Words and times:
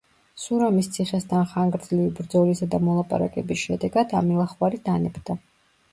სურამის 0.43 0.87
ციხესთან 0.95 1.43
ხანგრძლივი 1.51 2.07
ბრძოლისა 2.21 2.69
და 2.73 2.79
მოლაპარაკების 2.89 3.67
შედეგად 3.67 4.17
ამილახვარი 4.23 4.85
დანებდა. 4.89 5.41